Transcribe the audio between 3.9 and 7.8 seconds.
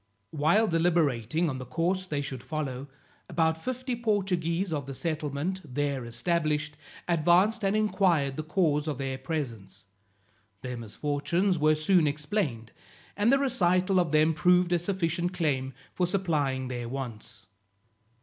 Portuguese of the settlement, there established, advanced and